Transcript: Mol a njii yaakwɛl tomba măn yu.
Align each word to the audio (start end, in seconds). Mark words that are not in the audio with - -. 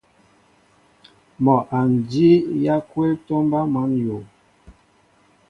Mol 1.43 1.59
a 1.77 1.79
njii 1.93 2.37
yaakwɛl 2.65 3.11
tomba 3.27 3.59
măn 3.73 3.89
yu. 4.03 4.17